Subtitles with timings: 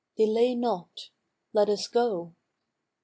[0.17, 1.11] Delay not;
[1.53, 2.33] let us go.